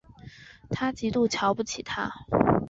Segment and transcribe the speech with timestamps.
[0.71, 2.11] 她极度瞧不起他